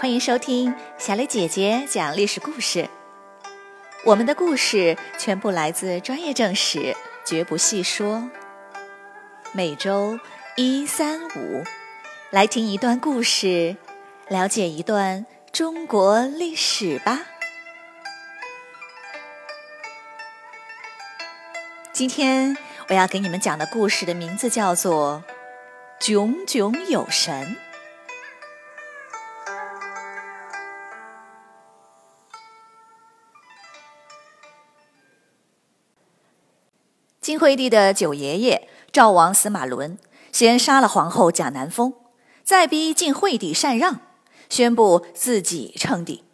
[0.00, 2.88] 欢迎收听小磊姐姐讲历史故事。
[4.04, 6.94] 我们的故事全部来自专业正史，
[7.26, 8.30] 绝不细说。
[9.50, 10.20] 每周
[10.54, 11.64] 一、三、五，
[12.30, 13.76] 来听一段故事，
[14.28, 17.22] 了解一段中国历史吧。
[21.92, 22.56] 今天
[22.88, 25.24] 我要给你们讲的故事的名字叫做
[26.06, 27.56] 《炯炯有神》。
[37.28, 39.98] 晋惠帝的九爷爷赵王司马伦
[40.32, 41.92] 先杀了皇后贾南风，
[42.42, 44.00] 再逼晋惠帝禅让，
[44.48, 46.24] 宣布自己称帝。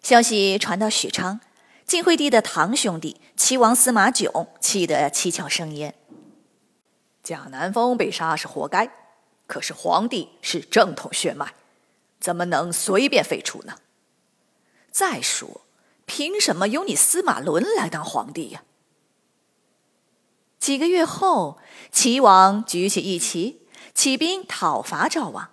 [0.00, 1.40] 消息传到许昌，
[1.84, 5.96] 晋惠帝的堂兄弟齐王司马囧气得七窍生烟。
[7.24, 8.88] 贾南风被杀是活该，
[9.48, 11.54] 可是皇帝是正统血脉，
[12.20, 13.74] 怎么能随便废除呢？
[14.92, 15.62] 再说，
[16.06, 18.62] 凭什么由你司马伦来当皇帝呀？
[20.62, 21.58] 几个月后，
[21.90, 23.62] 齐王举起一旗，
[23.94, 25.48] 起兵讨伐赵王。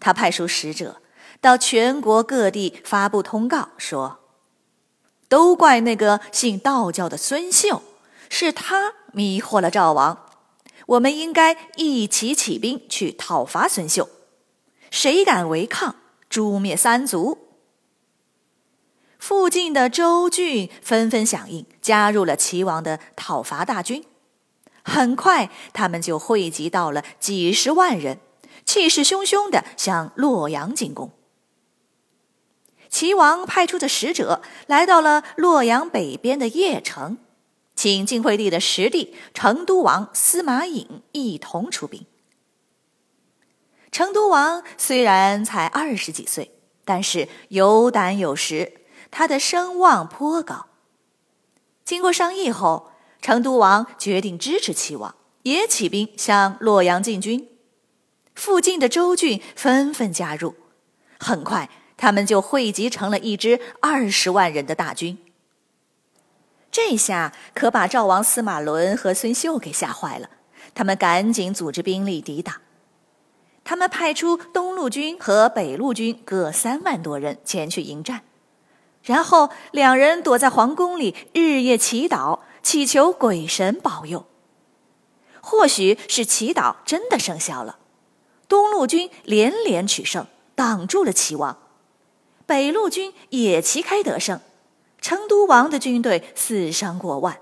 [0.00, 1.00] 他派出使者
[1.40, 4.18] 到全国各地发布通告，说
[5.30, 7.84] ：“都怪那个信道教的孙秀，
[8.28, 10.26] 是他迷惑了赵王。
[10.86, 14.08] 我们应该一起起兵去讨伐孙秀，
[14.90, 15.94] 谁敢违抗，
[16.28, 17.38] 诛灭三族。”
[19.20, 24.04] 附近的州郡纷纷响应，加入了齐王的讨伐大军。
[24.84, 28.18] 很快，他们就汇集到了几十万人，
[28.64, 31.12] 气势汹汹地向洛阳进攻。
[32.88, 37.18] 齐王派出的使者来到了洛阳北边的邺城，
[37.74, 42.04] 请晋惠帝的实弟成都王司马颖一同出兵。
[43.90, 46.50] 成都王虽然才二十几岁，
[46.84, 50.66] 但是有胆有识，他的声望颇高。
[51.84, 52.91] 经过商议后。
[53.22, 57.48] 成都王决定支持齐王，也起兵向洛阳进军。
[58.34, 60.54] 附近的州郡纷纷加入，
[61.18, 65.16] 很快他们就汇集成了一支二十万人的大军。
[66.70, 70.28] 这下可把赵王司马伦和孙秀给吓坏了，
[70.74, 72.56] 他们赶紧组织兵力抵挡。
[73.62, 78.22] 他们派出东路军和北路军各三万多人前去迎战，
[79.04, 82.40] 然后两人躲在皇宫里日夜祈祷。
[82.62, 84.26] 祈求鬼神保佑，
[85.40, 87.78] 或许是祈祷真的生效了。
[88.48, 91.56] 东路军连连取胜，挡住了齐王；
[92.46, 94.40] 北路军也旗开得胜，
[95.00, 97.38] 成都王的军队死伤过万。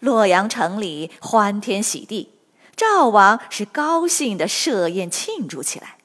[0.00, 2.32] 洛阳城里欢天喜地，
[2.74, 5.98] 赵王是高兴的设宴庆祝起来。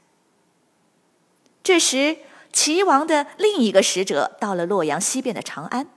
[1.63, 2.17] 这时，
[2.51, 5.87] 齐王的另一个使者到了洛阳西边的长安。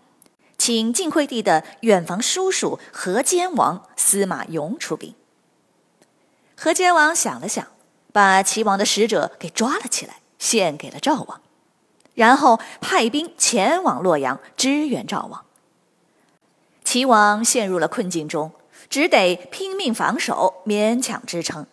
[0.64, 5.12] 请晋惠帝的远房叔叔河间王司马颙出兵。
[6.56, 7.66] 河间王想了想，
[8.12, 11.40] 把齐王的使者给抓了起来，献给了赵王，
[12.14, 15.44] 然后派兵前往洛阳支援赵王。
[16.84, 18.52] 齐王陷入了困境中，
[18.88, 21.66] 只得拼命防守，勉强支撑。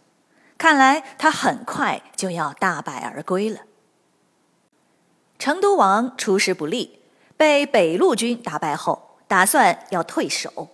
[0.58, 3.60] 看来他很快就要大败而归了。
[5.38, 6.96] 成都王出师不利。
[7.40, 10.68] 被北路军打败后，打算要退守。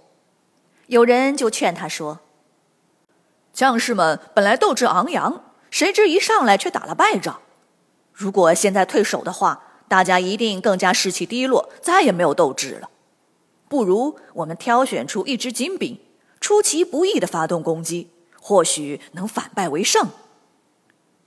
[0.88, 2.22] 有人就劝他说
[3.54, 7.40] ：“将士们本来斗志昂扬，谁知一上来却打了败仗。
[8.12, 12.90] 如果现在退守的话，大家一定更加士气低落，再也没有斗志了。
[13.70, 16.00] 不如我们挑选出一支精兵，
[16.42, 18.10] 出其不意的发动攻击，
[18.42, 20.10] 或许能反败为胜。”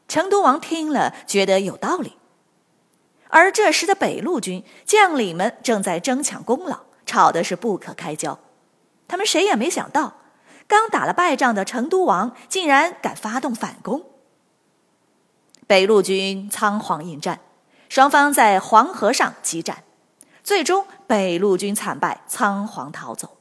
[0.09, 2.18] 成都王听了，觉得有道理。
[3.29, 8.39] 而这时的北路军将领们正在争抢功劳，吵得是不可开交。
[9.07, 10.15] 他们谁也没想到，
[10.67, 14.05] 刚打了败仗的成都王竟然敢发动反攻。
[15.67, 17.41] 北路军仓皇应战，
[17.89, 19.85] 双方在黄河上激战，
[20.43, 23.37] 最终北路军惨败，仓皇逃走。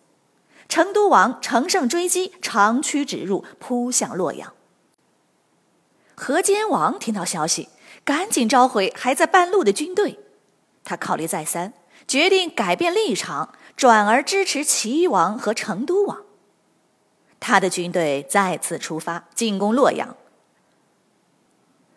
[0.67, 4.51] 成都王乘胜追击，长驱直入，扑向洛阳。
[6.15, 7.69] 河间王听到消息。
[8.07, 10.17] 赶紧召回还在半路的军队，
[10.85, 11.73] 他考虑再三，
[12.07, 16.21] 决定改变立场，转而支持齐王和成都王。
[17.41, 20.15] 他的军队再次出发进攻洛阳，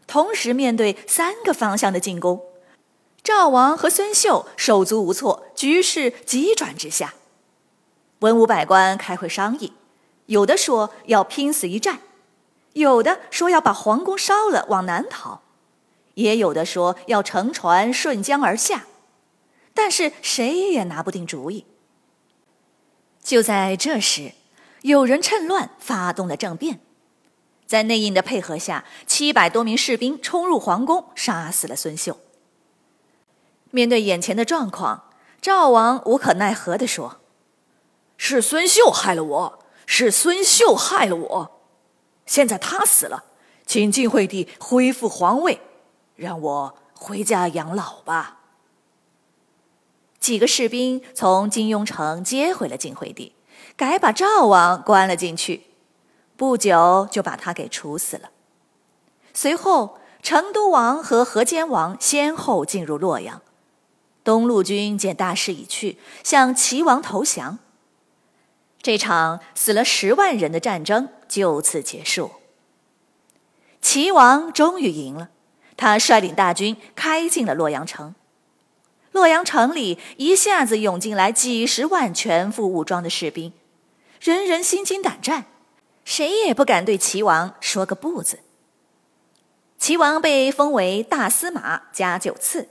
[0.08, 2.42] 同时面对三个方向的进攻，
[3.22, 7.14] 赵王和孙秀手足无措，局势急转直下。
[8.18, 9.74] 文武百官开会商议，
[10.26, 12.00] 有的说要拼死一战，
[12.72, 15.42] 有的说要把皇宫烧了往南逃。
[16.20, 18.84] 也有的说要乘船顺江而下，
[19.75, 21.67] 但是谁也拿不定主意。
[23.22, 24.32] 就在这时，
[24.82, 26.81] 有人趁乱发动了政变，
[27.67, 32.19] 在内应的配合下，七百多名士兵冲入皇宫，杀死了孙秀。
[33.70, 37.20] 面对眼前的状况，赵王无可奈何地说
[38.16, 41.61] ：“是孙秀害了我，是孙秀害了我。
[42.26, 43.25] 现在他死了，
[43.66, 45.61] 请晋惠帝恢复皇位，
[46.20, 48.40] 让我回家养老吧。”
[50.20, 53.32] 几个士兵从金庸城接回了晋惠帝，
[53.75, 55.62] 改把赵王关了进去，
[56.37, 58.31] 不久就把他给处死了。
[59.32, 63.40] 随后，成都王和河间王先后进入洛阳。
[64.23, 67.58] 东路军见大势已去，向齐王投降。
[68.82, 72.32] 这场死了十万人的战争就此结束。
[73.81, 75.31] 齐王终于赢了，
[75.80, 78.14] 他率领大军开进了洛阳城。
[79.12, 83.54] 洛阳城里一下子涌进来几十万全副武装的士兵，
[84.20, 85.46] 人人心惊胆战，
[86.04, 88.40] 谁也不敢对齐王说个不字。
[89.78, 92.68] 齐王被封为大司马加九次。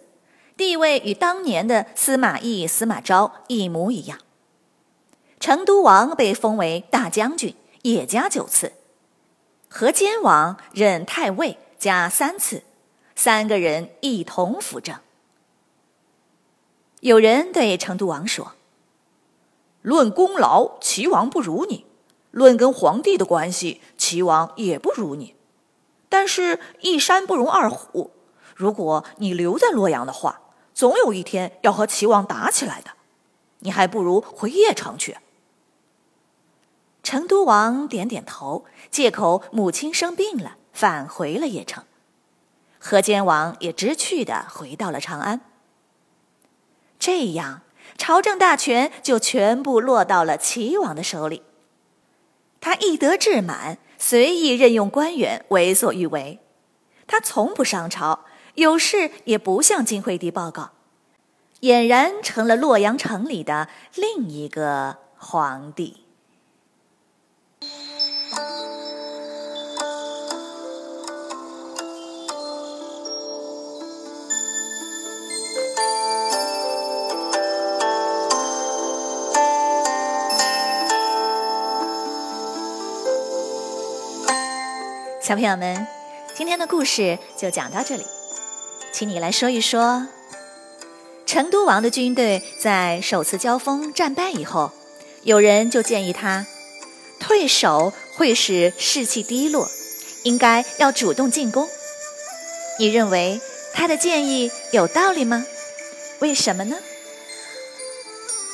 [0.56, 4.19] 地位与当年的司马懿、司马昭一模一样。
[5.39, 8.73] 成都王被封为大将军，也加九次；
[9.69, 12.63] 河间王任太尉，加三次，
[13.21, 14.95] 三个人一同辅政。
[17.01, 18.54] 有人对成都王说
[19.83, 21.83] ：“论功劳，齐王不如你；
[22.31, 25.36] 论跟皇帝的关系，齐王也不如你。
[26.07, 28.12] 但是，一山不容二虎。
[28.56, 30.39] 如果你留在洛阳的话，”
[30.74, 32.92] 总有一天要和齐王打起来的，
[33.60, 35.18] 你还不如回邺城去。
[37.04, 41.83] 成都王点点头，借口母亲生病了，返回了邺城。
[42.80, 45.42] 河间王也知趣的回到了长安。
[46.98, 47.62] 这样，
[47.98, 51.44] 朝政大权就全部落到了齐王的手里。
[52.62, 56.40] 他一得志满，随意任用官员，为所欲为。
[57.06, 58.26] 他从不上朝。
[58.56, 60.72] 有事也不向晋惠帝报告，
[61.62, 66.04] 俨然成了洛阳城里的另一个皇帝。
[85.30, 85.86] 小朋友们，
[86.36, 88.04] 今天的故事就讲到这里。
[88.92, 90.08] 请你来说一说，
[91.28, 94.72] 成都王的军队在首次交锋战败以后，
[95.22, 96.48] 有人就建议他
[97.20, 99.70] 退守会使士气低落，
[100.24, 101.70] 应该要主动进攻。
[102.80, 103.40] 你认为
[103.72, 105.46] 他的建议有道理吗？
[106.22, 106.76] 为什么呢？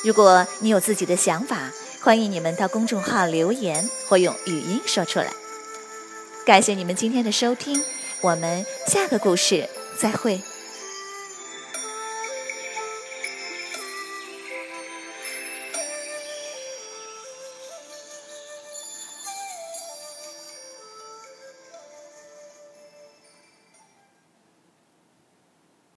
[0.03, 5.31] 如果你有自己的想法，欢迎你们到公众号留言或用语音说出来。
[6.45, 7.83] 感谢你们今天的收听，
[8.21, 9.67] 我们下个故事。
[9.97, 10.39] 再会。